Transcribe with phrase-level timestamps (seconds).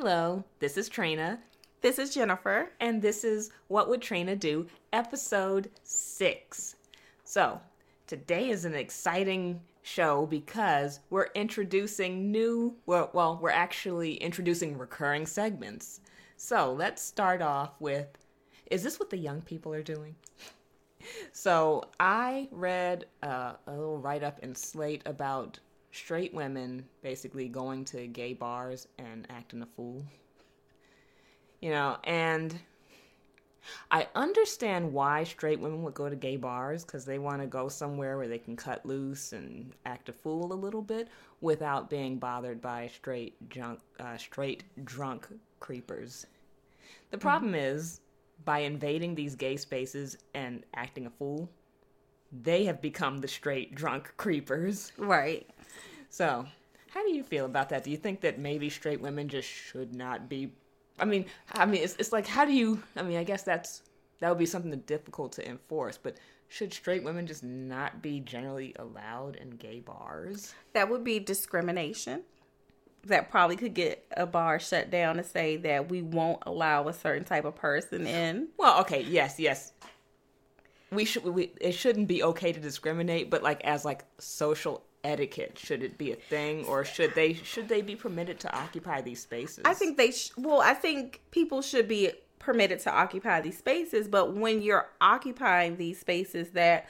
[0.00, 1.40] Hello, this is Trina,
[1.80, 2.70] This is Jennifer.
[2.78, 6.76] and this is What Would Trina Do, episode six.
[7.24, 7.60] So,
[8.06, 15.26] today is an exciting show because we're introducing new, well, well, we're actually introducing recurring
[15.26, 16.00] segments.
[16.36, 18.06] So, let's start off with
[18.70, 20.14] Is this what the young people are doing?
[21.32, 25.58] So, I read uh, a little write up in Slate about
[25.92, 30.04] straight women basically going to gay bars and acting a fool.
[31.60, 32.58] You know, and
[33.90, 37.68] I understand why straight women would go to gay bars because they want to go
[37.68, 41.08] somewhere where they can cut loose and act a fool a little bit
[41.40, 45.28] without being bothered by straight drunk, uh, straight drunk
[45.60, 46.26] creepers.
[47.10, 48.00] The problem is,
[48.44, 51.50] by invading these gay spaces and acting a fool,
[52.30, 54.92] they have become the straight drunk creepers.
[54.98, 55.48] Right.
[56.10, 56.46] So,
[56.90, 57.84] how do you feel about that?
[57.84, 60.52] Do you think that maybe straight women just should not be?
[60.98, 62.82] I mean, I mean, it's it's like how do you?
[62.96, 63.82] I mean, I guess that's
[64.20, 66.16] that would be something difficult to enforce, but
[66.48, 70.54] should straight women just not be generally allowed in gay bars?
[70.72, 72.22] That would be discrimination.
[73.04, 76.92] That probably could get a bar shut down to say that we won't allow a
[76.92, 78.48] certain type of person in.
[78.56, 79.72] Well, okay, yes, yes.
[80.90, 81.24] We should.
[81.24, 85.98] We, it shouldn't be okay to discriminate, but like as like social etiquette, should it
[85.98, 89.62] be a thing, or should they should they be permitted to occupy these spaces?
[89.64, 94.08] I think they, sh- well, I think people should be permitted to occupy these spaces,
[94.08, 96.88] but when you're occupying these spaces that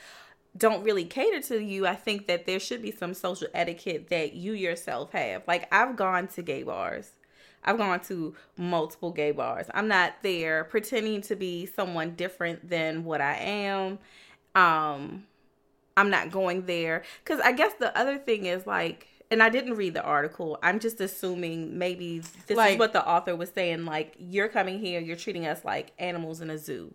[0.56, 4.34] don't really cater to you, I think that there should be some social etiquette that
[4.34, 5.42] you yourself have.
[5.46, 7.12] Like, I've gone to gay bars.
[7.64, 9.66] I've gone to multiple gay bars.
[9.74, 13.98] I'm not there pretending to be someone different than what I am.
[14.54, 15.24] Um,
[15.98, 19.74] I'm not going there because I guess the other thing is like, and I didn't
[19.74, 20.58] read the article.
[20.62, 23.84] I'm just assuming maybe this Like- is what the author was saying.
[23.84, 26.94] Like, you're coming here, you're treating us like animals in a zoo.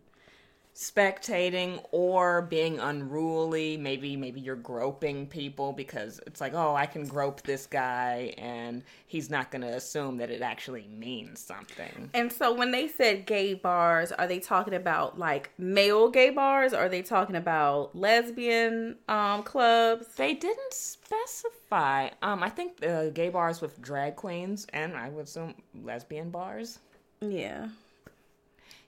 [0.76, 7.06] Spectating or being unruly maybe maybe you're groping people because it's like oh i can
[7.08, 12.32] grope this guy and he's not going to assume that it actually means something And
[12.32, 16.74] so when they said gay bars, are they talking about like male gay bars?
[16.74, 20.08] Or are they talking about lesbian um, clubs?
[20.16, 25.26] they didn't specify um i think the gay bars with drag queens and i would
[25.26, 25.54] assume
[25.84, 26.80] lesbian bars
[27.22, 27.68] Yeah.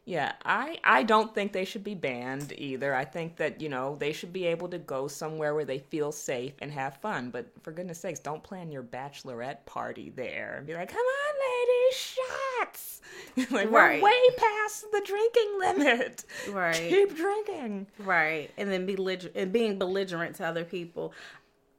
[0.08, 2.94] Yeah, I I don't think they should be banned either.
[2.94, 6.12] I think that, you know, they should be able to go somewhere where they feel
[6.12, 7.32] safe and have fun.
[7.32, 11.36] But for goodness sakes, don't plan your bachelorette party there and be like, "Come on,
[11.50, 13.02] ladies, shots."
[13.52, 14.00] like Right.
[14.00, 16.24] we're way past the drinking limit.
[16.52, 16.76] Right.
[16.90, 17.88] Keep drinking.
[17.98, 18.52] Right.
[18.58, 21.14] And then belliger- and being belligerent to other people.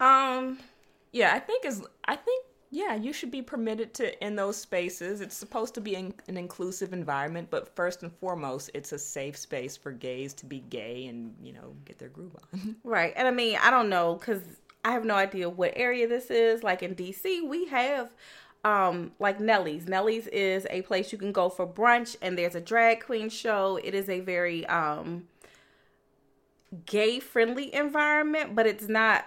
[0.00, 0.58] Um,
[1.12, 5.21] Yeah, I think is I think yeah, you should be permitted to in those spaces.
[5.21, 9.37] It's supposed to be in, an inclusive environment, but first and foremost, it's a safe
[9.37, 12.76] space for gays to be gay and you know get their groove on.
[12.84, 13.12] Right.
[13.16, 14.43] And I mean, I don't know cuz
[14.84, 16.62] I have no idea what area this is.
[16.62, 18.12] Like in DC, we have
[18.65, 19.87] um like Nellie's.
[19.87, 23.78] Nellie's is a place you can go for brunch and there's a drag queen show.
[23.82, 25.28] It is a very um
[26.84, 29.25] gay friendly environment, but it's not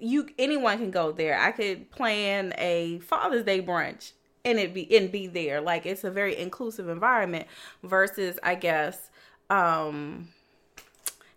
[0.00, 1.38] you anyone can go there.
[1.38, 4.12] I could plan a Father's Day brunch
[4.44, 5.60] and it be and be there.
[5.60, 7.46] Like it's a very inclusive environment
[7.82, 9.10] versus I guess
[9.48, 10.28] um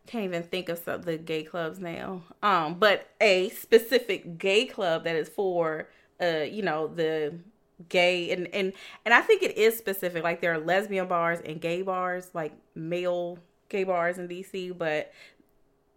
[0.07, 2.21] can't even think of some the gay clubs now.
[2.43, 5.89] Um, but a specific gay club that is for
[6.21, 7.33] uh, you know, the
[7.89, 8.73] gay and and
[9.05, 10.23] and I think it is specific.
[10.23, 15.11] Like there are lesbian bars and gay bars, like male gay bars in DC, but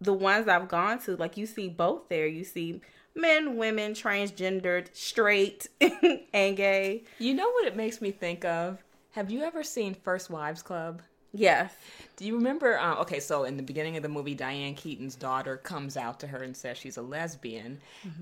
[0.01, 2.27] the ones I've gone to, like you see both there.
[2.27, 2.81] You see
[3.15, 7.03] men, women, transgendered, straight, and gay.
[7.19, 8.83] You know what it makes me think of?
[9.11, 11.01] Have you ever seen First Wives Club?
[11.33, 11.73] Yes.
[12.15, 12.79] Do you remember?
[12.79, 16.27] Uh, okay, so in the beginning of the movie, Diane Keaton's daughter comes out to
[16.27, 17.79] her and says she's a lesbian,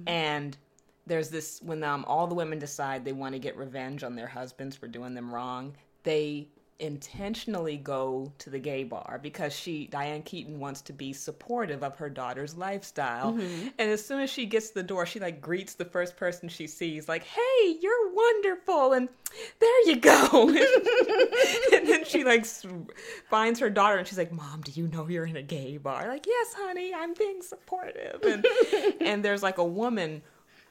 [0.07, 0.57] and
[1.07, 4.27] there's this when um, all the women decide they want to get revenge on their
[4.27, 5.75] husbands for doing them wrong.
[6.03, 6.47] They
[6.79, 11.95] intentionally go to the gay bar because she Diane Keaton wants to be supportive of
[11.97, 13.33] her daughter's lifestyle.
[13.33, 13.67] Mm-hmm.
[13.79, 16.49] And as soon as she gets to the door, she like greets the first person
[16.49, 19.07] she sees like, "Hey, you're wonderful." And
[19.59, 20.49] there you go.
[21.73, 22.45] and then she like
[23.29, 26.07] finds her daughter and she's like, "Mom, do you know you're in a gay bar?"
[26.07, 28.45] Like, "Yes, honey, I'm being supportive." And
[28.99, 30.23] and there's like a woman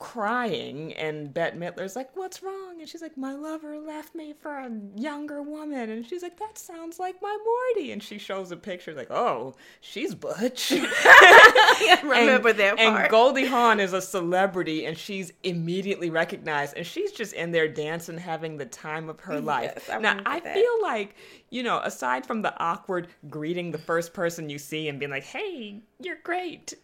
[0.05, 4.51] crying, and Bette Midler's like, "What's wrong?" And she's like, "My lover left me for
[4.51, 8.56] a younger woman." And she's like, "That sounds like my Morty." And she shows a
[8.59, 13.01] picture, like, "Oh, she's butch." I remember and, that part.
[13.01, 17.67] And Goldie Hawn is a celebrity, and she's immediately recognized, and she's just in there
[17.67, 19.73] dancing, having the time of her life.
[19.75, 20.55] Yes, I now, I that.
[20.55, 21.17] feel like,
[21.49, 25.25] you know, aside from the awkward greeting the first person you see and being like,
[25.25, 26.75] "Hey, you're great,"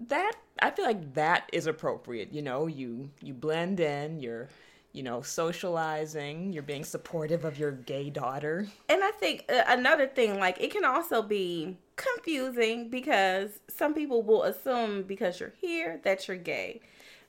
[0.00, 2.32] that I feel like that is appropriate.
[2.32, 4.48] You know, you you blend in, you're
[4.92, 8.66] you know socializing, you're being supportive of your gay daughter.
[8.88, 14.22] And I think uh, another thing, like it can also be confusing because some people
[14.22, 16.80] will assume because you're here that you're gay.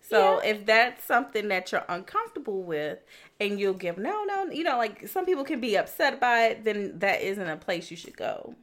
[0.02, 0.50] So Yeah.
[0.52, 3.00] if that's something that you're uncomfortable with,
[3.40, 6.64] and you'll give no, no, you know, like some people can be upset by it,
[6.64, 8.56] then that isn't a place you should go.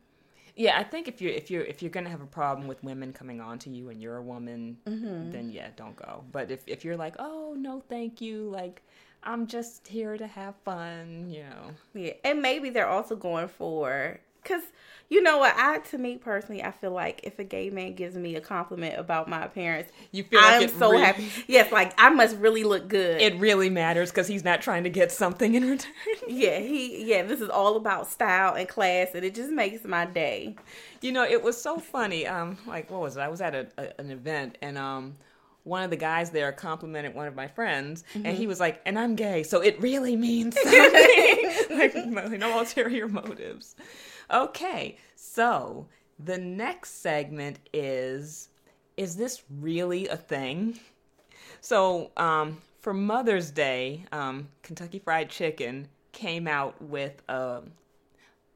[0.57, 3.13] Yeah, I think if you're if you're if you're gonna have a problem with women
[3.13, 5.31] coming on to you and you're a woman, Mm-hmm.
[5.31, 6.25] then yeah, don't go.
[6.31, 8.83] But if if you're like, oh no, thank you, like
[9.25, 11.75] I'm just here to have fun, you know.
[11.95, 14.63] Yeah, and maybe they're also going for because
[15.11, 18.17] you know what I to me personally I feel like if a gay man gives
[18.17, 21.31] me a compliment about my appearance, You feel like I'm so really- happy.
[21.47, 23.21] Yes, like I must really look good.
[23.21, 25.93] It really matters because he's not trying to get something in return.
[26.29, 30.07] yeah, he yeah, this is all about style and class, and it just makes my
[30.07, 30.57] day.
[31.01, 32.27] You know, it was so funny.
[32.27, 33.21] Um, like what was it?
[33.21, 35.15] I was at a, a, an event and um,
[35.65, 38.99] one of the guys there complimented one of my friends, and he was like, "And
[38.99, 43.77] I'm gay, so it really means something." like no ulterior motives.
[44.31, 45.87] Okay, so
[46.19, 48.49] the next segment is:
[48.97, 50.79] Is this really a thing?
[51.61, 57.63] So, um, for Mother's Day, um, Kentucky Fried Chicken came out with a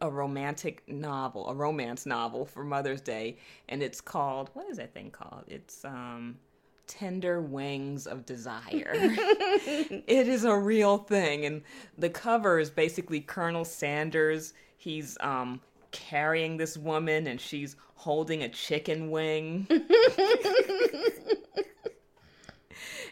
[0.00, 3.36] a romantic novel, a romance novel for Mother's Day,
[3.68, 5.44] and it's called what is that thing called?
[5.48, 6.38] It's um
[6.86, 8.92] Tender Wings of Desire.
[8.94, 11.62] it is a real thing, and
[11.96, 14.54] the cover is basically Colonel Sanders.
[14.78, 15.60] He's um
[15.90, 19.66] carrying this woman, and she's holding a chicken wing.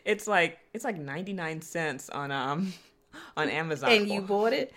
[0.04, 2.72] it's like it's like ninety nine cents on um
[3.36, 3.90] on Amazon.
[3.90, 4.72] And you bought it.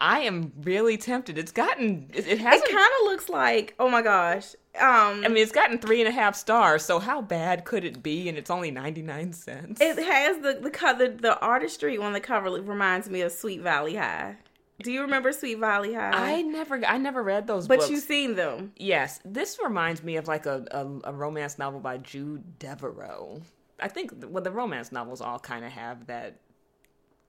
[0.00, 1.38] I am really tempted.
[1.38, 2.70] It's gotten it, it It hasn't.
[2.70, 4.54] kind of looks like oh my gosh.
[4.80, 6.84] Um, I mean, it's gotten three and a half stars.
[6.84, 8.28] So how bad could it be?
[8.28, 9.80] And it's only ninety nine cents.
[9.80, 13.96] it has the the cover the artistry on the cover reminds me of Sweet Valley
[13.96, 14.36] High.
[14.82, 16.10] Do you remember Sweet Valley High?
[16.12, 17.90] I never, I never read those but books.
[17.90, 18.72] you've seen them.
[18.76, 23.42] yes, this reminds me of like a, a, a romance novel by Jude Deveraux.
[23.80, 26.38] I think well, the romance novels all kind of have that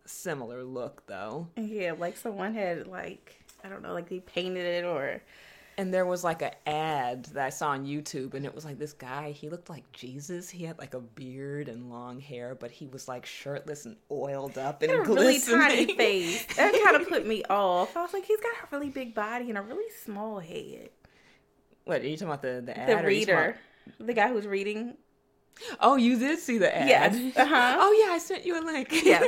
[0.05, 1.47] similar look, though.
[1.57, 5.21] Yeah, like someone had like I don't know, like they painted it or
[5.79, 8.77] And there was like an ad that I saw on YouTube, and it was like
[8.77, 9.31] this guy.
[9.31, 10.49] He looked like Jesus.
[10.49, 14.57] He had like a beard and long hair, but he was like shirtless and oiled
[14.57, 15.61] up and had a really glistening.
[15.61, 16.45] tiny face.
[16.57, 17.95] That kind of put me off.
[17.95, 20.89] I was like, he's got a really big body and a really small head.
[21.85, 22.41] What are you talking about?
[22.41, 22.89] The the ad?
[22.89, 23.57] The or you talking reader,
[24.01, 24.97] the guy who's reading.
[25.79, 26.89] Oh, you did see the ad.
[26.89, 27.37] Yes.
[27.37, 27.77] Uh-huh.
[27.79, 28.89] Oh yeah, I sent you a link.
[28.91, 29.25] Yes.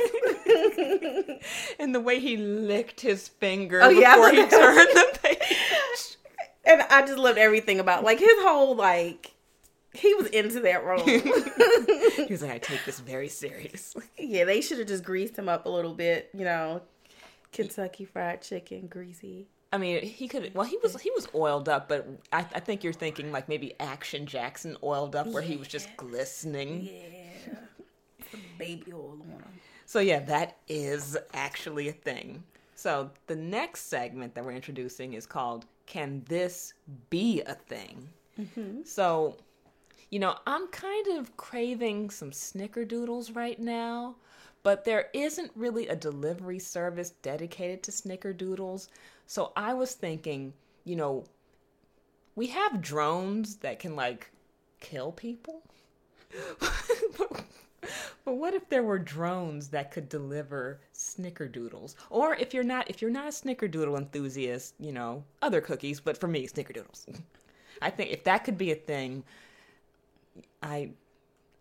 [1.78, 5.58] and the way he licked his finger Oh, before I he turned the page.
[6.64, 9.34] And I just loved everything about like his whole like
[9.94, 11.00] he was into that role.
[11.06, 14.04] he was like, I take this very seriously.
[14.18, 16.30] yeah, they should have just greased him up a little bit.
[16.32, 16.82] You know,
[17.52, 19.48] Kentucky Fried Chicken, greasy.
[19.72, 20.54] I mean, he could.
[20.54, 23.74] Well, he was he was oiled up, but I, I think you're thinking like maybe
[23.80, 26.82] Action Jackson oiled up, where he was just glistening.
[26.82, 27.54] Yeah,
[28.58, 29.44] baby oil on him.
[29.86, 32.42] So yeah, that is actually a thing.
[32.74, 36.74] So the next segment that we're introducing is called "Can This
[37.10, 38.08] Be a Thing?"
[38.38, 38.82] Mm-hmm.
[38.84, 39.36] So,
[40.10, 44.16] you know, I'm kind of craving some snickerdoodles right now,
[44.62, 48.88] but there isn't really a delivery service dedicated to snickerdoodles.
[49.26, 50.52] So I was thinking,
[50.84, 51.24] you know,
[52.34, 54.30] we have drones that can like
[54.80, 55.62] kill people.
[58.24, 61.94] but what if there were drones that could deliver snickerdoodles?
[62.10, 66.16] Or if you're not if you're not a snickerdoodle enthusiast, you know, other cookies, but
[66.16, 67.06] for me, snickerdoodles.
[67.82, 69.24] I think if that could be a thing,
[70.62, 70.90] I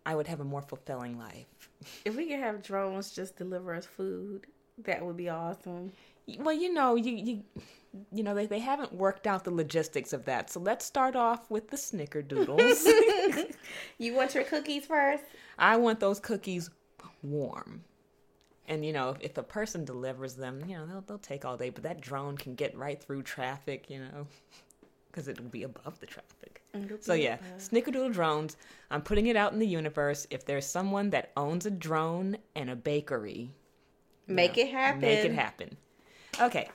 [0.06, 1.46] I would have a more fulfilling life.
[2.06, 4.46] If we could have drones just deliver us food,
[4.84, 5.92] that would be awesome.
[6.38, 7.44] Well, you know, you you
[8.12, 10.50] you know, they, they haven't worked out the logistics of that.
[10.50, 12.86] So let's start off with the snickerdoodles.
[13.98, 15.24] You want your cookies first?
[15.58, 16.70] I want those cookies
[17.22, 17.84] warm.
[18.68, 21.58] And you know, if, if a person delivers them, you know, they'll they'll take all
[21.58, 24.28] day, but that drone can get right through traffic, you know.
[25.12, 26.64] because it will be above the traffic.
[27.02, 28.56] So yeah, Snickerdoodle drones.
[28.90, 30.26] I'm putting it out in the universe.
[30.30, 33.52] If there's someone that owns a drone and a bakery,
[34.28, 35.02] Make know, it happen.
[35.02, 35.78] Make it happen.
[36.40, 36.70] Okay.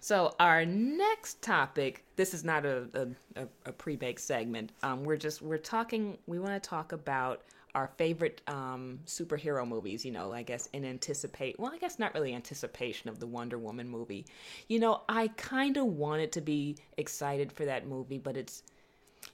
[0.00, 2.04] So our next topic.
[2.16, 4.72] This is not a a, a, pre-baked segment.
[4.82, 6.18] Um, we're just we're talking.
[6.26, 7.42] We want to talk about
[7.74, 10.04] our favorite um, superhero movies.
[10.04, 11.60] You know, I guess in anticipate.
[11.60, 14.24] Well, I guess not really anticipation of the Wonder Woman movie.
[14.68, 18.62] You know, I kind of wanted to be excited for that movie, but it's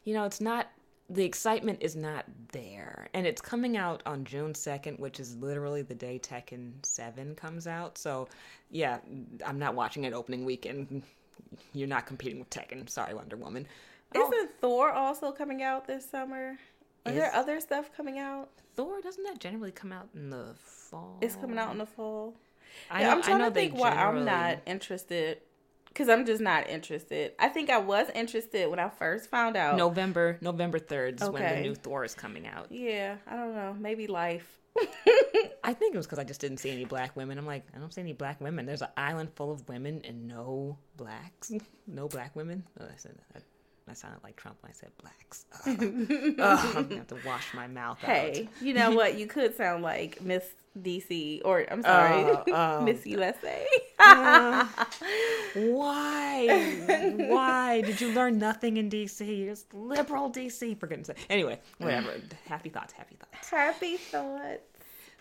[0.04, 0.68] you know, it's not
[1.09, 3.09] the excitement is not there.
[3.15, 7.67] And it's coming out on June 2nd, which is literally the day Tekken 7 comes
[7.67, 7.97] out.
[7.99, 8.29] So,
[8.71, 8.99] yeah,
[9.45, 11.03] I'm not watching it opening weekend.
[11.73, 12.89] You're not competing with Tekken.
[12.89, 13.67] Sorry, Wonder Woman.
[14.15, 16.59] Oh, Isn't Thor also coming out this summer?
[17.05, 18.49] Are there other stuff coming out?
[18.75, 21.19] Thor doesn't that generally come out in the fall?
[21.21, 22.35] It's coming out in the fall.
[22.91, 25.41] I Yeah, know, I'm trying to think why I'm not interested.
[25.97, 27.33] Because I'm just not interested.
[27.38, 29.79] I think I was interested when I first found out.
[29.79, 32.71] November November 3rd is when the new Thor is coming out.
[32.71, 33.75] Yeah, I don't know.
[33.79, 34.47] Maybe life.
[35.65, 37.38] I think it was because I just didn't see any black women.
[37.38, 38.67] I'm like, I don't see any black women.
[38.67, 41.50] There's an island full of women and no blacks.
[41.87, 42.65] No black women.
[42.79, 43.43] Oh, that.
[43.88, 45.45] I sounded like Trump when I said blacks.
[45.66, 46.37] Ugh.
[46.40, 49.16] Ugh, I'm gonna have to wash my mouth Hey, you know what?
[49.19, 50.45] You could sound like Miss
[50.83, 52.81] DC, or I'm sorry, Uh, uh.
[52.83, 53.66] Miss USA.
[53.99, 54.66] out.
[55.55, 57.14] Why?
[57.28, 59.49] Why did you learn nothing in DC?
[59.49, 61.25] It's liberal DC for goodness sake.
[61.31, 62.11] Anyway, whatever.
[62.47, 62.93] Happy thoughts.
[62.93, 63.49] Happy thoughts.
[63.50, 64.61] Happy thoughts.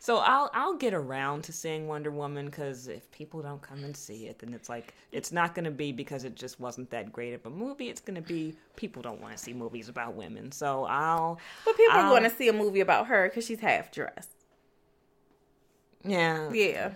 [0.06, 3.98] So I'll I'll get around to seeing Wonder Woman because if people don't come and
[3.98, 7.12] see it, then it's like it's not going to be because it just wasn't that
[7.12, 7.90] great of a movie.
[7.90, 10.52] It's going to be people don't want to see movies about women.
[10.52, 13.62] So I'll But people I'll- are going to see a movie about her because she's
[13.62, 14.30] half dressed.
[16.04, 16.92] yeah Yeah.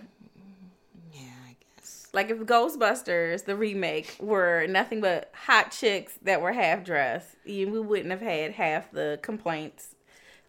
[1.12, 6.52] yeah I guess Like if Ghostbusters, the remake, were nothing but hot chicks that were
[6.52, 9.96] half dressed, we wouldn't have had half the complaints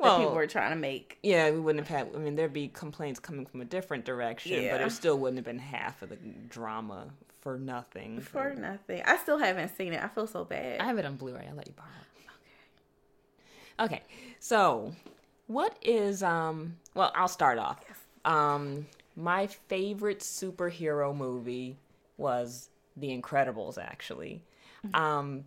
[0.01, 1.17] Well, people were trying to make.
[1.23, 2.15] yeah we wouldn't have had.
[2.15, 4.77] I mean there'd be complaints coming from a different direction, yeah.
[4.77, 6.17] but it still wouldn't have been half of the
[6.49, 7.07] drama
[7.41, 8.21] for nothing.
[8.21, 9.01] For nothing.
[9.05, 10.01] I still haven't seen it.
[10.01, 10.79] I feel so bad.
[10.79, 11.47] I have it on Blu-ray.
[11.49, 13.83] I'll let you borrow it.
[13.83, 13.95] Okay.
[13.95, 14.03] Okay.
[14.39, 14.93] So,
[15.47, 16.77] what is um?
[16.93, 17.79] Well, I'll start off.
[17.87, 17.97] Yes.
[18.23, 21.77] Um, my favorite superhero movie
[22.17, 23.77] was The Incredibles.
[23.77, 24.43] Actually,
[24.93, 25.45] um,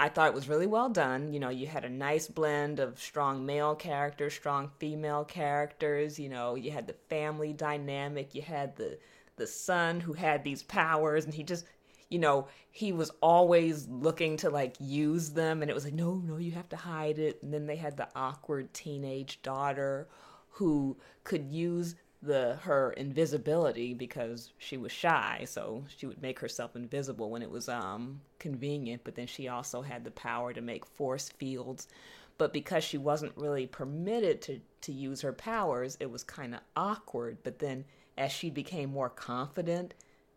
[0.00, 1.32] I thought it was really well done.
[1.32, 6.18] You know, you had a nice blend of strong male characters, strong female characters.
[6.18, 8.34] You know, you had the family dynamic.
[8.34, 8.98] You had the
[9.36, 11.64] the son who had these powers, and he just,
[12.08, 16.14] you know, he was always looking to like use them, and it was like, no,
[16.14, 17.42] no, you have to hide it.
[17.42, 20.08] And then they had the awkward teenage daughter
[20.50, 26.74] who could use the her invisibility because she was shy so she would make herself
[26.74, 30.84] invisible when it was um convenient but then she also had the power to make
[30.86, 31.88] force fields.
[32.36, 36.60] But because she wasn't really permitted to to use her powers it was kind of
[36.76, 37.84] awkward but then
[38.18, 39.94] as she became more confident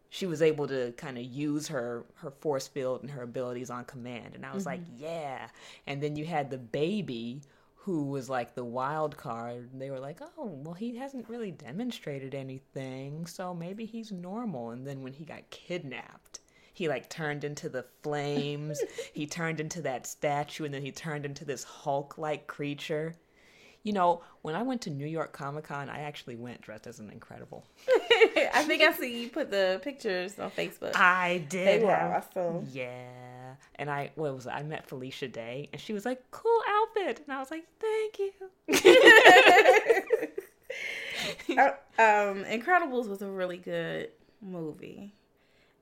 [0.09, 3.83] she was able to kind of use her her force field and her abilities on
[3.85, 5.47] command and i was like yeah.
[5.87, 7.41] And then you had the baby
[7.87, 12.35] who was like the wild card they were like oh well he hasn't really demonstrated
[12.35, 16.41] anything so maybe he's normal and then when he got kidnapped
[16.73, 18.77] he like turned into the flames
[19.13, 23.15] he turned into that statue and then he turned into this hulk like creature
[23.83, 27.09] you know when i went to new york comic-con i actually went dressed as an
[27.09, 27.65] incredible
[28.53, 30.95] I think I see you put the pictures on Facebook.
[30.95, 31.81] I did.
[31.81, 32.67] They were awesome.
[32.71, 33.07] Yeah.
[33.79, 34.51] And I what was it?
[34.51, 38.19] I met Felicia Day and she was like, "Cool outfit." And I was like, "Thank
[38.19, 38.31] you."
[41.57, 44.09] Uh, um, Incredibles was a really good
[44.41, 45.13] movie,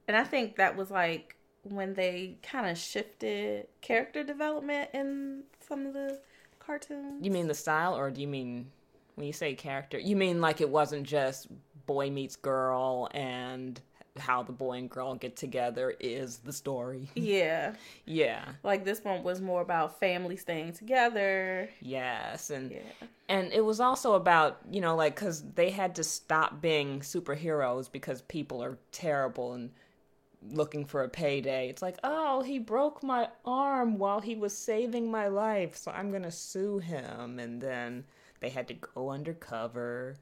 [0.08, 5.86] and I think that was like when they kind of shifted character development in some
[5.86, 6.20] of the
[6.60, 7.24] cartoons.
[7.26, 8.68] you mean the style or do you mean
[9.16, 11.48] when you say character, you mean like it wasn't just
[11.86, 13.82] boy meets girl and
[14.18, 17.10] how the boy and girl get together is the story.
[17.16, 17.74] Yeah,
[18.06, 18.46] Yeah.
[18.64, 21.70] like this one was more about family staying together.
[21.82, 22.80] Yes, and Yeah,
[23.28, 27.92] and it was also about you know like because they had to stop being superheroes
[27.92, 29.72] because people are terrible and
[30.52, 35.10] looking for a payday it's like oh he broke my arm while he was saving
[35.10, 38.04] my life so i'm gonna sue him and then
[38.42, 40.16] they had to go undercover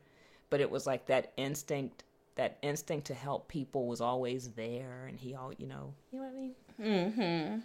[0.50, 5.20] but it was like that instinct that instinct to help people was always there and
[5.20, 7.60] he all you know you know what i mean mm-hmm.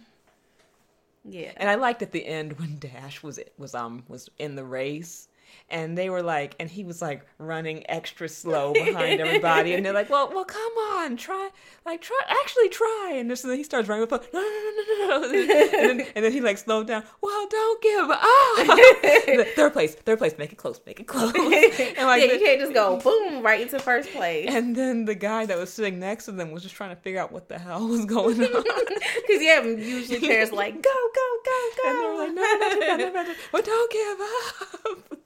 [1.25, 4.63] Yeah, and I liked at the end when Dash was was um was in the
[4.63, 5.28] race
[5.69, 9.93] and they were like, and he was like running extra slow behind everybody, and they're
[9.93, 11.49] like, "Well, well, come on, try,
[11.85, 15.07] like, try, actually try." And, this, and then he starts running with, no, no, no,
[15.07, 17.03] no, no, and then, and then he like slowed down.
[17.21, 18.19] Well, don't give up.
[19.55, 21.33] third place, third place, make it close, make it close.
[21.35, 24.47] And like, yeah, you can't just go boom right into first place.
[24.49, 27.19] And then the guy that was sitting next to them was just trying to figure
[27.19, 28.63] out what the hell was going on.
[28.63, 32.97] Because yeah, usually parents like go, go, go, go, and they're like, no, no, no,
[32.97, 35.19] no, no, no, well, don't give up.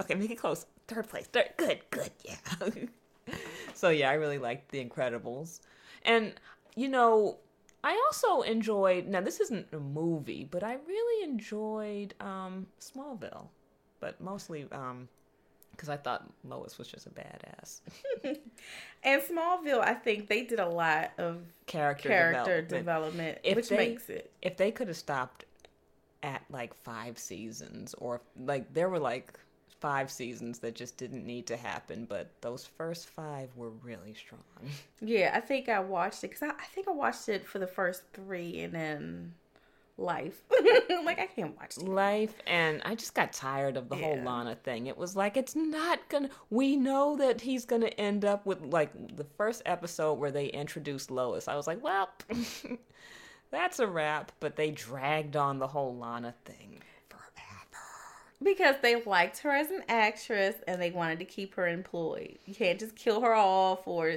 [0.00, 0.66] Okay, make it close.
[0.88, 1.26] Third place.
[1.26, 1.50] Third.
[1.56, 2.36] Good, good, yeah.
[3.74, 5.60] so yeah, I really liked The Incredibles,
[6.04, 6.34] and
[6.76, 7.38] you know,
[7.82, 9.06] I also enjoyed.
[9.06, 13.48] Now, this isn't a movie, but I really enjoyed um, Smallville,
[14.00, 15.08] but mostly um,
[15.80, 17.80] because I thought Lois was just a badass.
[19.02, 23.76] and Smallville, I think they did a lot of character, character development, development which they,
[23.76, 24.30] makes it.
[24.42, 25.46] If they could have stopped
[26.22, 29.38] at like five seasons, or like there were like
[29.80, 34.40] five seasons that just didn't need to happen, but those first five were really strong.
[35.02, 37.66] Yeah, I think I watched it because I, I, think I watched it for the
[37.66, 39.32] first three and then
[39.96, 40.42] life.
[41.04, 41.88] like I can't watch TV.
[41.88, 44.02] life, and I just got tired of the yeah.
[44.02, 44.88] whole Lana thing.
[44.88, 46.28] It was like it's not gonna.
[46.50, 51.10] We know that he's gonna end up with like the first episode where they introduced
[51.10, 51.48] Lois.
[51.48, 52.10] I was like, well.
[53.52, 56.80] That's a wrap, but they dragged on the whole Lana thing
[58.42, 62.38] because they liked her as an actress and they wanted to keep her employed.
[62.46, 64.16] You can't just kill her off or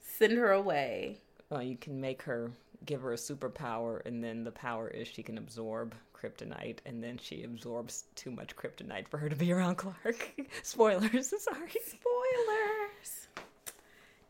[0.00, 1.18] send her away.
[1.50, 2.50] Well, you can make her
[2.86, 7.18] give her a superpower, and then the power is she can absorb kryptonite, and then
[7.18, 10.32] she absorbs too much kryptonite for her to be around Clark.
[10.62, 11.70] Spoilers, sorry.
[11.84, 13.28] Spoilers.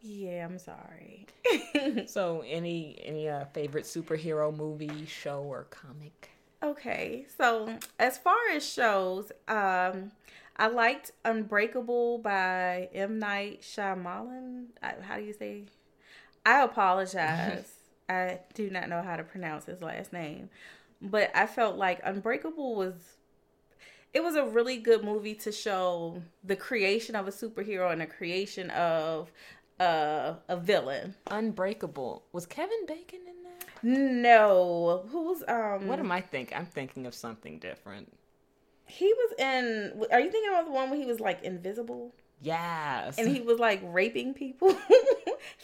[0.02, 1.26] Yeah, I'm sorry.
[2.06, 6.33] so, any any uh, favorite superhero movie, show, or comic?
[6.64, 10.12] Okay, so as far as shows, um,
[10.56, 14.68] I liked Unbreakable by M Night Shyamalan.
[14.80, 15.64] How do you say?
[16.46, 17.70] I apologize.
[18.08, 20.48] I do not know how to pronounce his last name,
[21.02, 22.94] but I felt like Unbreakable was.
[24.14, 28.06] It was a really good movie to show the creation of a superhero and the
[28.06, 29.30] creation of
[29.78, 31.14] uh, a villain.
[31.30, 33.43] Unbreakable was Kevin Bacon in
[33.84, 35.04] no.
[35.10, 36.56] Who's um What am I thinking?
[36.56, 38.12] I'm thinking of something different.
[38.86, 42.14] He was in Are you thinking about the one where he was like invisible?
[42.40, 43.18] Yes.
[43.18, 44.68] And he was like raping people.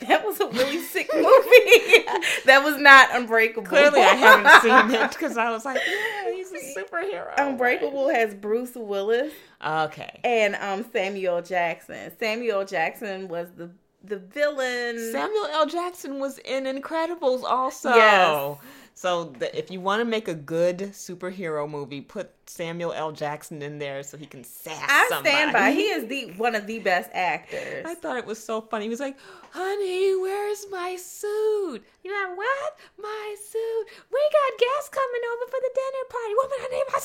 [0.00, 1.24] that was a really sick movie.
[2.46, 3.66] that was not Unbreakable.
[3.66, 7.32] Clearly, I haven't seen it because I was like, yeah, he's a superhero.
[7.36, 9.32] Unbreakable has Bruce Willis.
[9.64, 10.20] Okay.
[10.24, 12.12] And um Samuel Jackson.
[12.18, 13.70] Samuel Jackson was the
[14.02, 15.12] the villain.
[15.12, 15.66] Samuel L.
[15.66, 17.94] Jackson was in Incredibles also.
[17.94, 18.58] Yes.
[19.00, 23.12] So the, if you want to make a good superhero movie, put Samuel L.
[23.12, 25.34] Jackson in there so he can sass I somebody.
[25.34, 25.70] stand by.
[25.70, 27.86] He is the one of the best actors.
[27.88, 28.84] I thought it was so funny.
[28.84, 29.16] He was like,
[29.52, 31.82] "Honey, where's my suit?
[32.04, 32.76] You have what?
[32.98, 33.86] My suit?
[34.12, 36.34] We got guests coming over for the dinner party.
[36.36, 36.98] Woman, I need my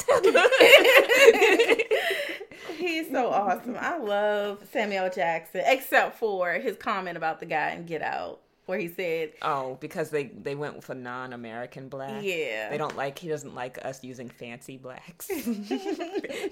[2.68, 3.78] suit." He's so awesome.
[3.80, 8.80] I love Samuel Jackson, except for his comment about the guy in Get Out where
[8.80, 12.24] he said, "Oh, because they they went with a non-American black.
[12.24, 13.20] Yeah, they don't like.
[13.20, 15.28] He doesn't like us using fancy blacks.
[15.28, 15.56] fancy.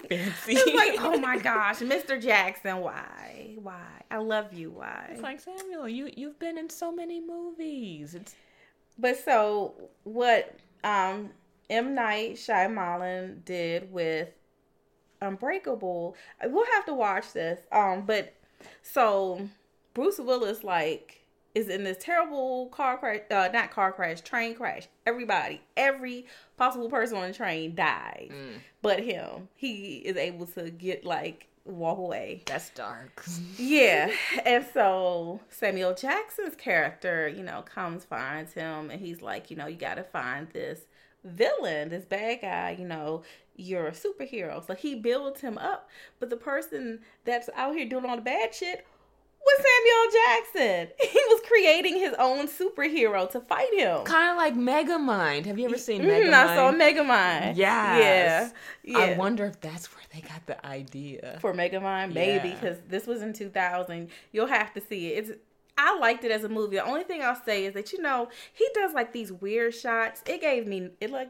[0.09, 2.21] It's like, oh my gosh, Mr.
[2.21, 3.87] Jackson, why, why?
[4.11, 4.71] I love you.
[4.71, 5.07] Why?
[5.11, 5.89] It's like Samuel.
[5.89, 8.15] You you've been in so many movies.
[8.15, 8.35] It's
[8.97, 9.73] but so
[10.03, 10.55] what?
[10.83, 11.31] Um,
[11.69, 14.29] M Night Shyamalan did with
[15.21, 16.15] Unbreakable.
[16.43, 17.59] We'll have to watch this.
[17.71, 18.33] Um, but
[18.81, 19.49] so
[19.93, 21.22] Bruce Willis like
[21.55, 24.87] is in this terrible car crash, uh, not car crash, train crash.
[25.05, 26.25] Everybody, every
[26.57, 28.59] possible person on the train died, mm.
[28.81, 29.49] but him.
[29.55, 32.43] He is able to get like walk away.
[32.45, 33.23] That's dark.
[33.57, 34.11] yeah,
[34.45, 39.67] and so Samuel Jackson's character, you know, comes finds him, and he's like, you know,
[39.67, 40.81] you got to find this
[41.23, 43.23] villain, this bad guy, you know,
[43.55, 44.65] you're a superhero.
[44.65, 45.89] So he builds him up.
[46.19, 48.85] But the person that's out here doing all the bad shit
[49.45, 50.87] was Samuel Jackson.
[51.13, 54.03] He was creating his own superhero to fight him.
[54.03, 55.45] Kind of like Megamind.
[55.45, 56.31] Have you ever seen Megamind?
[56.31, 57.55] Mm, I saw Megamind.
[57.55, 58.53] Yes.
[58.83, 58.97] Yeah.
[58.97, 58.97] Yeah.
[58.97, 61.37] I wonder if that's where they got the idea.
[61.39, 62.89] For Megamind, maybe, because yeah.
[62.89, 64.09] this was in 2000.
[64.31, 65.29] You'll have to see it.
[65.29, 65.39] It's
[65.77, 66.77] I liked it as a movie.
[66.77, 70.21] The only thing I'll say is that you know he does like these weird shots.
[70.25, 71.29] It gave me it like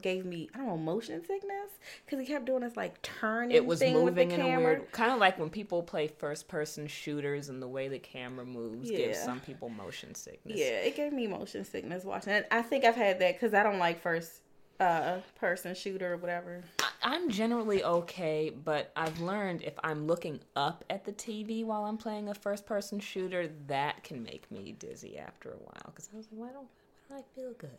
[0.00, 1.70] gave me I don't know motion sickness
[2.04, 3.56] because he kept doing this like turning.
[3.56, 7.48] It was moving in a weird, kind of like when people play first person shooters
[7.48, 8.98] and the way the camera moves yeah.
[8.98, 10.58] gives some people motion sickness.
[10.58, 12.46] Yeah, it gave me motion sickness watching it.
[12.50, 14.40] I think I've had that because I don't like first
[14.80, 16.62] uh person shooter or whatever.
[17.02, 21.96] I'm generally okay, but I've learned if I'm looking up at the TV while I'm
[21.96, 25.86] playing a first person shooter, that can make me dizzy after a while.
[25.86, 26.68] Because I was like, why don't
[27.10, 27.70] I feel good?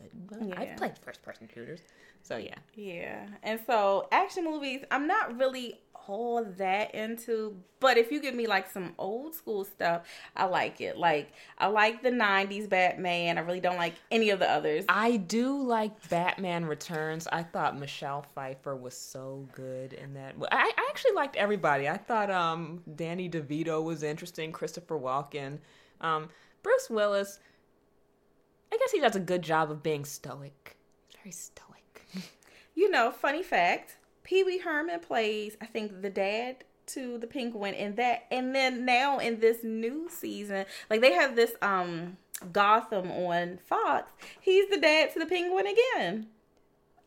[0.42, 0.54] Yeah.
[0.56, 1.80] I've played first person shooters.
[2.22, 2.56] So yeah.
[2.74, 3.26] Yeah.
[3.42, 8.46] And so action movies, I'm not really all that into, but if you give me
[8.46, 10.02] like some old school stuff,
[10.36, 10.96] I like it.
[10.96, 13.38] Like I like the 90s Batman.
[13.38, 14.84] I really don't like any of the others.
[14.88, 17.28] I do like Batman Returns.
[17.30, 20.34] I thought Michelle Pfeiffer was so good in that.
[20.50, 21.88] I, I actually liked everybody.
[21.88, 24.50] I thought um, Danny DeVito was interesting.
[24.50, 25.58] Christopher Walken,
[26.00, 26.28] um,
[26.62, 27.38] Bruce Willis.
[28.72, 30.76] I guess he does a good job of being stoic.
[31.22, 32.06] Very stoic.
[32.74, 37.74] You know, funny fact, Pee Wee Herman plays, I think, the dad to the penguin
[37.74, 42.16] in that and then now in this new season, like they have this um
[42.52, 46.28] Gotham on Fox, he's the dad to the penguin again.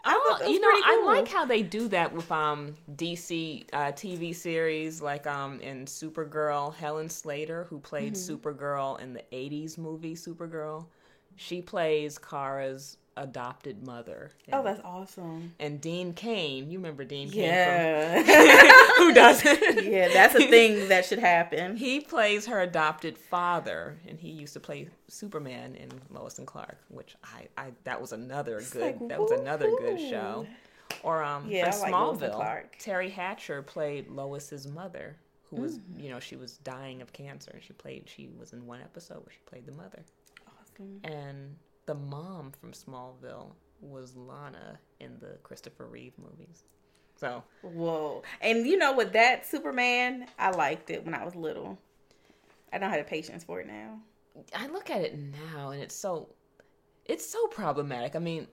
[0.05, 3.91] I Oh, you know, pretty I like how they do that with um DC uh,
[3.93, 6.73] TV series, like um in Supergirl.
[6.75, 8.35] Helen Slater, who played Mm-hmm.
[8.35, 10.87] Supergirl in the '80s movie Supergirl,
[11.35, 14.31] she plays Kara's adopted mother.
[14.51, 15.53] Oh, that's awesome.
[15.59, 17.43] and Dean Cain, you remember Dean Cain?
[17.43, 18.23] Yeah.
[18.23, 19.83] From, who doesn't?
[19.85, 21.77] yeah, that's a thing that should happen.
[21.77, 26.79] He plays her adopted father, and he used to play Superman in Lois and Clark,
[26.89, 30.47] which I, I that was another good like, that was another good show.
[31.03, 32.77] Or um, Yeah, like Smallville, Clark.
[32.79, 35.17] Teri Hatcher played Lois's mother,
[35.51, 36.03] who was Mm.
[36.03, 39.17] you know she was dying of cancer, and she played she was in one episode
[39.17, 40.03] where she played the mother,
[40.79, 40.99] Awesome.
[41.03, 41.55] and
[41.85, 46.63] the mom from Smallville was Lana in the Christopher Reeve movies.
[47.15, 48.23] So Whoa.
[48.41, 49.13] And you know what?
[49.13, 51.77] That Superman, I liked it when I was little.
[52.71, 53.99] I don't have the patience for it now.
[54.55, 55.17] I look at it
[55.53, 56.29] now and it's so
[57.05, 58.15] it's so problematic.
[58.15, 58.47] I mean,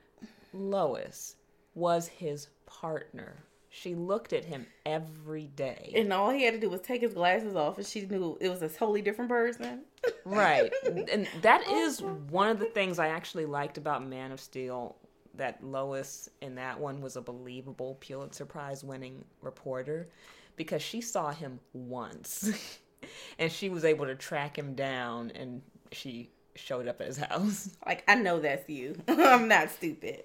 [0.52, 1.36] Lois
[1.74, 3.36] was his partner.
[3.72, 5.92] She looked at him every day.
[5.94, 8.48] And all he had to do was take his glasses off, and she knew it
[8.48, 9.82] was a totally different person.
[10.24, 10.72] right.
[10.84, 14.96] And that oh is one of the things I actually liked about Man of Steel
[15.36, 20.08] that Lois in that one was a believable Pulitzer Prize winning reporter
[20.56, 22.78] because she saw him once
[23.38, 27.70] and she was able to track him down and she showed up at his house.
[27.86, 28.96] Like, I know that's you.
[29.08, 30.24] I'm not stupid.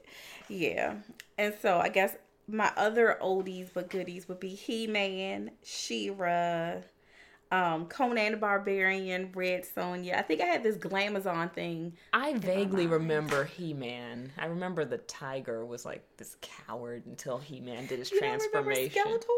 [0.49, 0.95] Yeah.
[1.37, 2.15] And so I guess
[2.47, 6.75] my other oldies but goodies would be He Man, She Ra,
[7.51, 10.15] um, Conan the Barbarian, Red Sonja.
[10.17, 11.93] I think I had this Glamazon thing.
[12.13, 14.31] I vaguely remember He Man.
[14.37, 19.01] I remember the tiger was like this coward until He Man did his You transformation.
[19.03, 19.29] Skeletor?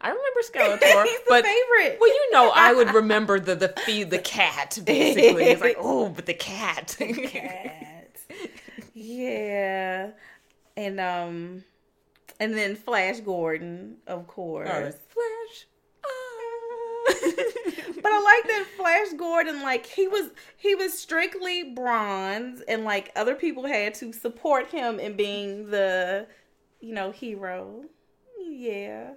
[0.00, 1.98] I remember Skeletor, He's the but favorite.
[2.00, 5.44] well, you know, I would remember the the feed the cat basically.
[5.44, 6.96] It's like, oh, but the cat.
[6.98, 8.16] Cat.
[8.94, 10.10] yeah.
[10.76, 11.64] And um
[12.40, 14.68] and then Flash Gordon, of course.
[14.70, 15.66] Oh, Flash.
[16.04, 16.08] Ah.
[18.02, 23.12] But I like that Flash Gordon, like he was he was strictly bronze and like
[23.14, 26.26] other people had to support him in being the,
[26.80, 27.84] you know, hero.
[28.44, 29.12] Yeah.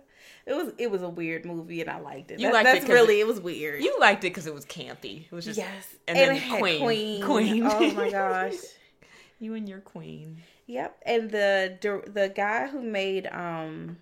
[0.45, 2.39] It was it was a weird movie and I liked it.
[2.39, 3.81] You That- liked it really it was weird.
[3.83, 5.25] you liked it because it was campy.
[5.25, 5.95] It was just yes.
[6.07, 6.81] and, And, then Queen.
[6.83, 7.23] Queen.
[7.23, 7.63] Queen.
[7.65, 8.53] Oh my gosh.
[9.39, 10.43] you and your Queen.
[10.67, 13.97] Yep, and the the guy who made um,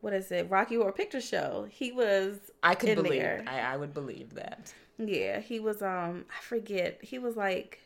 [0.00, 1.66] what is it, Rocky Horror Picture Show?
[1.70, 3.22] He was I could believe.
[3.46, 4.72] I, I would believe that.
[4.98, 6.98] Yeah, he was um, I forget.
[7.02, 7.80] He was like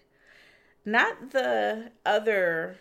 [0.84, 2.76] not the other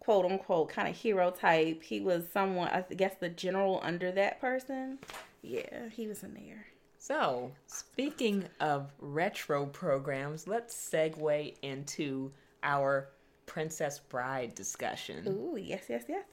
[0.00, 1.82] quote unquote kind of hero type.
[1.82, 4.98] He was someone I guess the general under that person.
[5.42, 6.66] Yeah, he was in there.
[6.98, 12.30] So, speaking of retro programs, let's segue into
[12.62, 13.08] our
[13.46, 15.26] Princess Bride discussion.
[15.26, 16.24] Ooh, yes, yes, yes.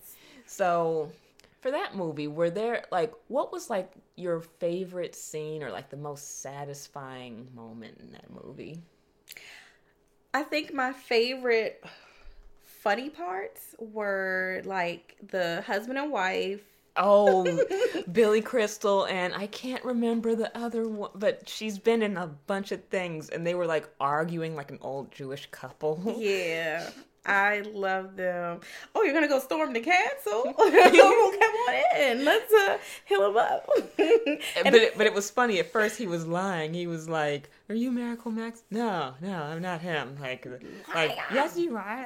[0.45, 1.11] So,
[1.61, 5.97] for that movie, were there like what was like your favorite scene or like the
[5.97, 8.81] most satisfying moment in that movie?
[10.33, 11.83] I think my favorite
[12.61, 16.61] funny parts were like the husband and wife.
[16.99, 17.65] Oh,
[18.11, 22.71] Billy Crystal and I can't remember the other one, but she's been in a bunch
[22.71, 26.15] of things and they were like arguing like an old Jewish couple.
[26.17, 26.89] Yeah.
[27.25, 28.61] I love them.
[28.95, 30.43] Oh, you're gonna go storm the castle?
[30.57, 32.25] Come on in.
[32.25, 33.69] Let's uh, heal him up.
[33.97, 35.59] but it, but it was funny.
[35.59, 36.73] At first, he was lying.
[36.73, 40.17] He was like, "Are you Miracle Max?" No, no, I'm not him.
[40.19, 40.47] Like,
[40.95, 42.05] like yes, you are.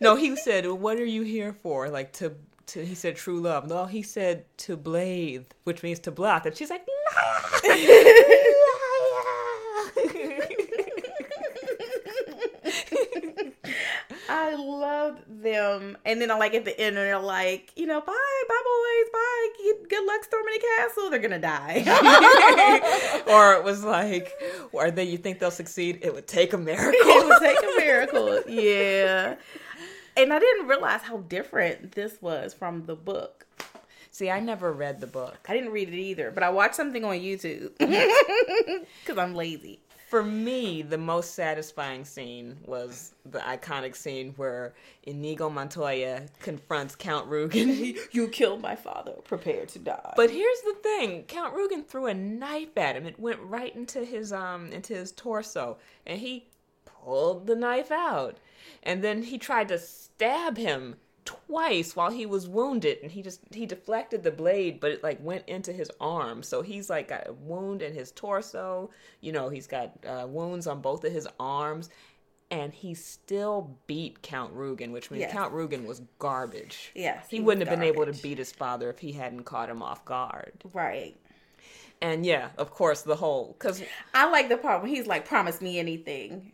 [0.00, 2.34] No, he said, "What are you here for?" Like to.
[2.68, 3.68] To, he said true love.
[3.68, 6.46] No, he said to blathe, which means to block.
[6.46, 6.84] And she's like,
[14.28, 15.96] I loved them.
[16.04, 19.48] And then I like at the end, they're like, you know, bye, bye, boys, bye.
[19.88, 21.10] Good, luck storming the castle.
[21.10, 21.84] They're gonna die.
[23.28, 24.32] or it was like,
[24.72, 26.00] or they you think they'll succeed?
[26.02, 26.92] It would take a miracle.
[26.92, 28.42] it would take a miracle.
[28.48, 29.36] Yeah.
[30.16, 33.46] And I didn't realize how different this was from the book.
[34.10, 35.36] See, I never read the book.
[35.46, 39.80] I didn't read it either, but I watched something on YouTube because I'm lazy.
[40.08, 47.28] For me, the most satisfying scene was the iconic scene where Inigo Montoya confronts Count
[47.28, 47.98] Rugen.
[48.12, 50.14] you killed my father, prepare to die.
[50.16, 53.04] But here's the thing: Count Rugen threw a knife at him.
[53.04, 55.76] It went right into his um into his torso,
[56.06, 56.46] and he
[56.86, 58.38] pulled the knife out.
[58.82, 63.40] And then he tried to stab him twice while he was wounded and he just
[63.50, 67.26] he deflected the blade but it like went into his arm so he's like got
[67.26, 68.88] a wound in his torso
[69.20, 71.90] you know he's got uh, wounds on both of his arms
[72.50, 75.32] and he still beat Count Rugen, which means yes.
[75.32, 76.92] Count Rugen was garbage.
[76.94, 79.68] Yes, he, he wouldn't have been able to beat his father if he hadn't caught
[79.68, 80.52] him off guard.
[80.72, 81.16] Right.
[82.00, 83.82] And yeah, of course, the whole because
[84.14, 86.52] I like the part when he's like, "Promise me anything,"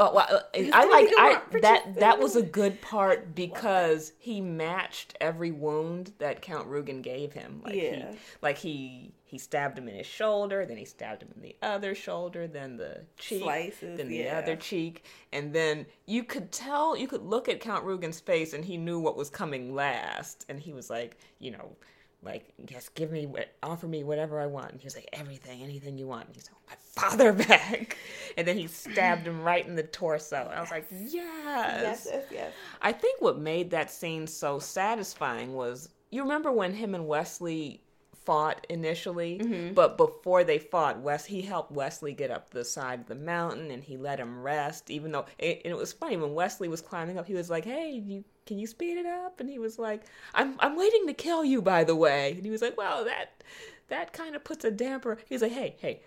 [0.00, 5.16] Oh, well, uh, I like I that that was a good part because he matched
[5.20, 7.60] every wound that Count Rugen gave him.
[7.64, 8.12] Like yeah.
[8.12, 11.56] He, like he he stabbed him in his shoulder, then he stabbed him in the
[11.62, 14.38] other shoulder, then the cheek, Slices, then the yeah.
[14.38, 18.64] other cheek, and then you could tell you could look at Count Rugen's face and
[18.64, 21.76] he knew what was coming last, and he was like, you know
[22.22, 23.28] like, just give me,
[23.62, 24.72] offer me whatever I want.
[24.72, 26.26] And he was like, everything, anything you want.
[26.26, 27.96] And he's like, my father back.
[28.36, 30.50] And then he stabbed him right in the torso.
[30.54, 31.12] I was like, yes.
[31.14, 32.52] Yes, yes, yes.
[32.82, 37.82] I think what made that scene so satisfying was, you remember when him and Wesley
[38.28, 39.72] fought initially, mm-hmm.
[39.72, 43.70] but before they fought, Wes he helped Wesley get up the side of the mountain
[43.70, 44.90] and he let him rest.
[44.90, 47.92] Even though it, it was funny when Wesley was climbing up, he was like, "Hey,
[47.92, 50.02] you can you speed it up?" And he was like,
[50.34, 53.44] "I'm I'm waiting to kill you, by the way." And he was like, "Well, that
[53.88, 56.00] that kind of puts a damper." He's like, "Hey, hey,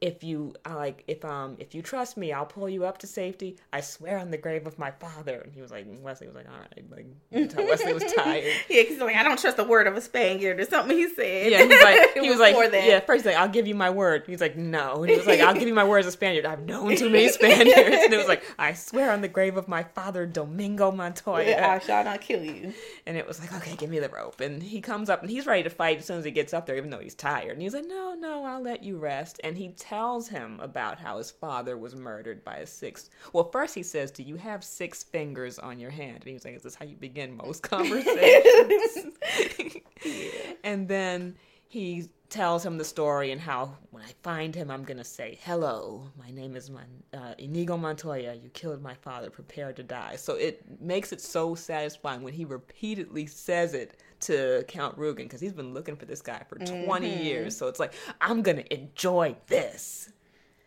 [0.00, 3.56] if you like if um if you trust me i'll pull you up to safety.
[3.72, 5.40] I swear on the grave of my father.
[5.40, 8.44] And he was like wesley was like all right like wesley was tired.
[8.68, 11.50] yeah because like i don't trust the word of a spaniard or something he said.
[11.50, 12.84] Yeah he's like he was like that.
[12.86, 14.24] yeah first he's like i'll give you my word.
[14.26, 15.02] He's like no.
[15.02, 16.44] And he was like i'll give you my word as a spaniard.
[16.44, 17.78] I've known too many spaniards.
[17.78, 21.48] And it was like i swear on the grave of my father domingo montoya.
[21.48, 22.74] Yeah, i shall not kill you.
[23.06, 24.40] And it was like okay give me the rope.
[24.42, 26.66] And he comes up and he's ready to fight as soon as he gets up
[26.66, 27.52] there even though he's tired.
[27.52, 29.40] And he's like no no i'll let you rest.
[29.42, 33.10] And he tells him about how his father was murdered by a six.
[33.32, 36.44] Well, first he says, "Do you have six fingers on your hand?" And he was
[36.44, 39.16] like, "Is this how you begin most conversations?"
[40.64, 41.36] And then
[41.68, 46.10] he tells him the story and how when I find him, I'm gonna say, "Hello,
[46.18, 48.34] my name is Mon- uh, Inigo Montoya.
[48.34, 49.30] You killed my father.
[49.30, 54.64] Prepare to die." So it makes it so satisfying when he repeatedly says it to
[54.68, 57.24] Count Rugen because he's been looking for this guy for 20 mm-hmm.
[57.24, 57.56] years.
[57.56, 60.10] So it's like, I'm gonna enjoy this.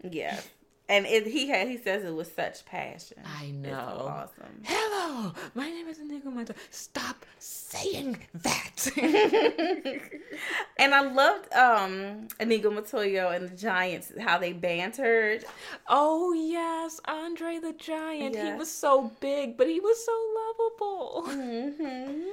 [0.03, 0.39] Yeah.
[0.89, 3.19] And it, he had he says it with such passion.
[3.23, 3.69] I know.
[3.69, 4.61] So awesome.
[4.63, 6.57] Hello, my name is Inigo Montoya.
[6.71, 8.89] Stop saying that.
[10.79, 15.45] and I loved um Inigo Montoya and the Giants how they bantered.
[15.87, 18.33] Oh yes, Andre the Giant.
[18.33, 18.51] Yes.
[18.51, 20.11] He was so big, but he was so
[20.57, 21.23] lovable.
[21.27, 22.29] Mm-hmm.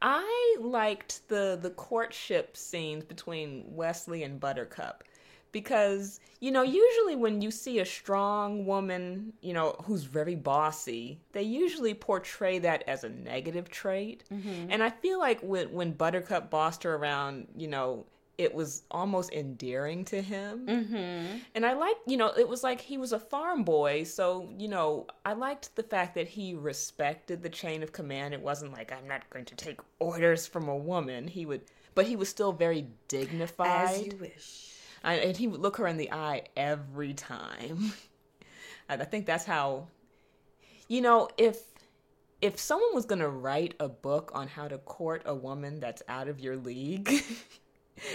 [0.00, 5.04] I liked the the courtship scenes between Wesley and Buttercup
[5.52, 11.18] because you know usually when you see a strong woman you know who's very bossy
[11.32, 14.70] they usually portray that as a negative trait mm-hmm.
[14.70, 18.04] and i feel like when when buttercup bossed her around you know
[18.38, 20.66] it was almost endearing to him.
[20.66, 21.38] Mm-hmm.
[21.54, 24.68] and i liked you know it was like he was a farm boy so you
[24.68, 28.34] know i liked the fact that he respected the chain of command.
[28.34, 31.28] It wasn't like i'm not going to take orders from a woman.
[31.28, 31.62] He would
[31.94, 33.90] but he was still very dignified.
[33.90, 34.68] as you wish.
[35.02, 37.92] I, and he would look her in the eye every time.
[38.88, 39.88] I think that's how,
[40.88, 41.60] you know, if
[42.40, 46.28] if someone was gonna write a book on how to court a woman that's out
[46.28, 47.10] of your league,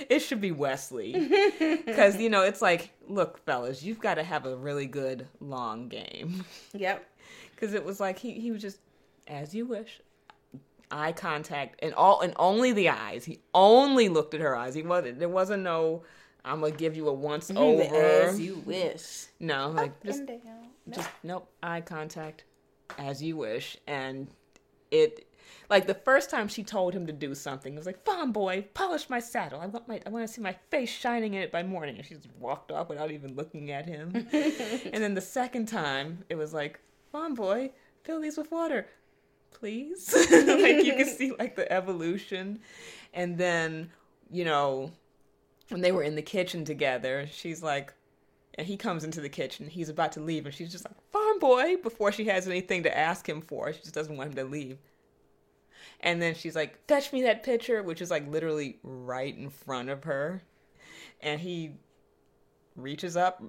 [0.10, 1.14] it should be Wesley,
[1.86, 5.90] because you know it's like, look, fellas, you've got to have a really good long
[5.90, 6.46] game.
[6.74, 7.10] Yep.
[7.56, 8.80] Because it was like he he was just
[9.26, 10.02] as you wish,
[10.92, 13.24] eye contact and all and only the eyes.
[13.24, 14.76] He only looked at her eyes.
[14.76, 16.04] He wasn't there wasn't no
[16.46, 17.84] I'm gonna give you a once over.
[17.84, 19.28] As you wish.
[19.40, 20.24] No, like Up just,
[20.90, 21.48] just nope.
[21.62, 22.44] Eye contact,
[22.98, 24.28] as you wish, and
[24.92, 25.28] it.
[25.70, 28.66] Like the first time she told him to do something, it was like, "Farm boy,
[28.74, 29.60] polish my saddle.
[29.60, 32.06] I want my, I want to see my face shining in it by morning." And
[32.06, 34.12] she just walked off without even looking at him.
[34.32, 36.80] and then the second time, it was like,
[37.12, 37.72] "Farm boy,
[38.04, 38.88] fill these with water,
[39.52, 40.14] please.
[40.32, 42.60] like you can see like the evolution,
[43.14, 43.90] and then
[44.32, 44.92] you know
[45.70, 47.94] when they were in the kitchen together, she's like,
[48.56, 49.68] and he comes into the kitchen.
[49.68, 52.98] He's about to leave, and she's just like, "Farm boy," before she has anything to
[52.98, 53.74] ask him for.
[53.74, 54.78] She just doesn't want him to leave.
[56.04, 59.90] And then she's like, "Fetch me that pitcher," which is like literally right in front
[59.90, 60.44] of her.
[61.22, 61.78] And he
[62.76, 63.42] reaches up,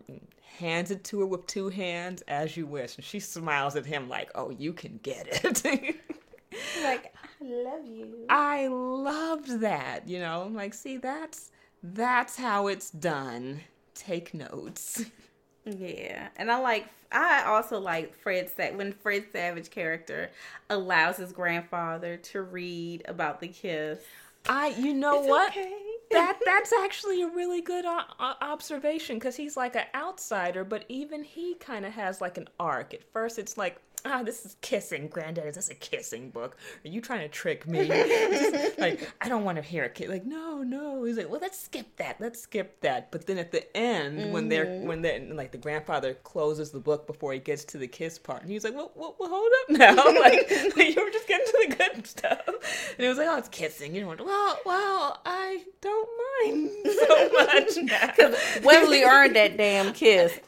[0.58, 2.96] hands it to her with two hands, as you wish.
[2.96, 5.64] And she smiles at him like, "Oh, you can get it."
[6.82, 8.26] like, I love you.
[8.28, 10.08] I loved that.
[10.08, 11.50] You know, I'm like, see, that's
[11.82, 13.60] that's how it's done.
[13.94, 15.04] Take notes.
[15.64, 16.86] Yeah, and I like.
[17.12, 20.30] I also like Fred Sa- when Fred Savage character
[20.68, 24.00] allows his grandfather to read about the kiss.
[24.48, 25.50] I, you know It's what?
[25.50, 25.72] okay.
[26.10, 30.84] that that's actually a really good o- o- observation because he's like an outsider, but
[30.88, 32.92] even he kind of has like an arc.
[32.94, 35.46] At first, it's like, ah, this is kissing, granddad.
[35.46, 36.56] Is this a kissing book?
[36.84, 37.88] Are you trying to trick me?
[38.78, 40.08] like, I don't want to hear a kid.
[40.08, 41.04] Like, no, no.
[41.04, 42.20] He's like, well, let's skip that.
[42.20, 43.10] Let's skip that.
[43.10, 47.06] But then at the end, when they're when they like the grandfather closes the book
[47.06, 49.78] before he gets to the kiss part, and he's like, well, well, well hold up
[49.78, 49.94] now.
[50.20, 53.48] like, you were just getting to the good stuff, and he was like, oh, it's
[53.48, 53.94] kissing.
[53.94, 56.08] You know, well, well, I don't
[56.44, 58.34] mind so much now.
[58.62, 60.38] Westley earned that damn kiss.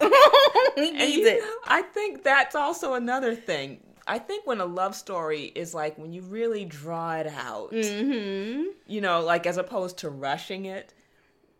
[0.74, 1.40] he needs it.
[1.40, 3.80] know, I think that's also another thing.
[4.06, 8.64] I think when a love story is like when you really draw it out, Mm-hmm.
[8.86, 10.92] you know, like as opposed to rushing it,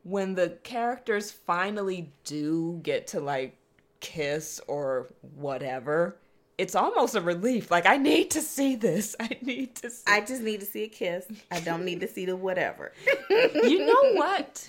[0.04, 3.56] when the characters finally do get to like
[4.00, 6.16] kiss or whatever,
[6.58, 7.70] it's almost a relief.
[7.70, 9.16] Like, I need to see this.
[9.20, 10.04] I need to see.
[10.06, 11.26] I just need to see a kiss.
[11.50, 12.92] I don't need to see the whatever.
[13.28, 14.68] you know what?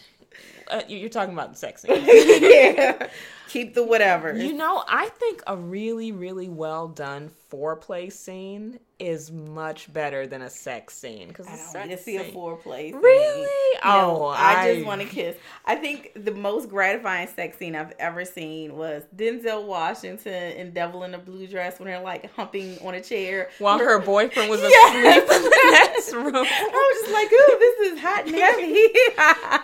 [0.69, 2.03] Uh, you- you're talking about the sex scene.
[2.06, 3.08] yeah.
[3.49, 4.36] Keep the whatever.
[4.38, 10.41] You know, I think a really, really well done foreplay scene is much better than
[10.41, 11.30] a sex scene.
[11.30, 12.91] Because I don't need to see a foreplay.
[12.91, 12.97] scene.
[12.97, 13.41] Really?
[13.86, 15.38] No, oh, I, just want to kiss.
[15.65, 21.03] I think the most gratifying sex scene I've ever seen was Denzel Washington in Devil
[21.03, 23.49] in a Blue Dress when they're like humping on a chair.
[23.60, 25.23] While her boyfriend was Yes.
[25.23, 26.36] asleep in the next room.
[26.49, 29.63] I was just like, ooh, this is hot and heavy.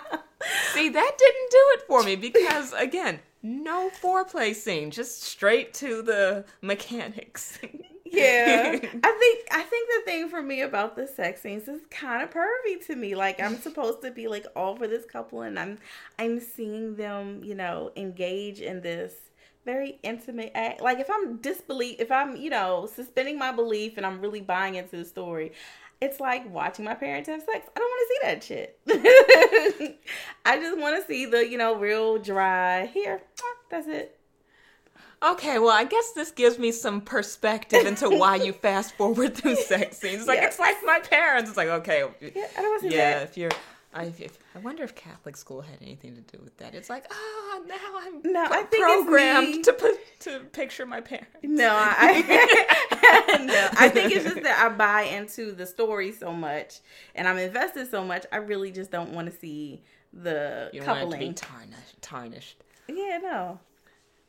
[0.73, 6.01] See, that didn't do it for me because, again, no foreplay scene, just straight to
[6.01, 7.59] the mechanics.
[8.05, 8.71] yeah.
[8.73, 12.29] I think I think the thing for me about the sex scenes is kind of
[12.29, 13.15] pervy to me.
[13.15, 15.77] Like I'm supposed to be like all for this couple and I'm
[16.17, 19.13] I'm seeing them, you know, engage in this
[19.65, 20.81] very intimate act.
[20.81, 24.75] Like if I'm disbelief if I'm, you know, suspending my belief and I'm really buying
[24.75, 25.51] into the story,
[26.03, 27.67] it's like watching my parents have sex.
[27.75, 29.97] I don't want to see that shit.
[30.45, 33.21] I just want to see the, you know, real dry here.
[33.41, 34.19] Ah, that's it.
[35.23, 39.55] Okay, well, I guess this gives me some perspective into why you fast forward through
[39.55, 40.19] sex scenes.
[40.19, 40.47] It's like Yeah.
[40.47, 41.49] it's like my parents.
[41.49, 43.19] It's like okay, Yeah, I don't want to see yeah.
[43.19, 43.29] that.
[43.29, 43.51] If you're,
[43.93, 46.73] I, if, I wonder if Catholic school had anything to do with that.
[46.75, 51.01] It's like ah, now I'm No, pro- I think programmed to put to picture my
[51.01, 51.29] parents.
[51.43, 56.79] No, I no, I think it's just that I buy into the story so much
[57.15, 58.25] and I'm invested so much.
[58.31, 61.29] I really just don't want to see the You don't want to coupling.
[61.31, 62.01] be tarnished.
[62.01, 62.63] Tarnished.
[62.87, 63.59] yeah, no.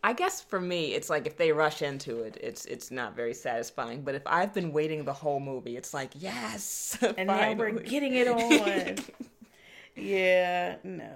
[0.07, 3.33] I guess for me, it's like if they rush into it, it's it's not very
[3.33, 4.03] satisfying.
[4.03, 8.13] But if I've been waiting the whole movie, it's like yes, And now we're getting
[8.13, 8.97] it on.
[9.97, 11.13] Yeah, no.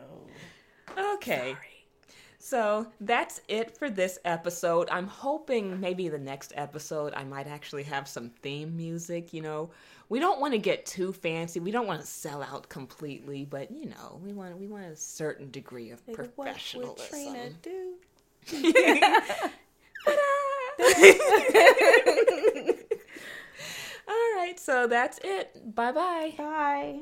[1.14, 1.56] Okay.
[2.40, 4.88] So that's it for this episode.
[4.90, 9.34] I'm hoping maybe the next episode I might actually have some theme music.
[9.34, 9.70] You know,
[10.08, 11.60] we don't want to get too fancy.
[11.60, 14.96] We don't want to sell out completely, but you know, we want we want a
[14.96, 17.06] certain degree of What would professionalism.
[17.10, 17.94] Trina do?
[24.08, 25.74] All right, so that's it.
[25.74, 26.34] Bye bye.
[26.38, 27.00] Bye.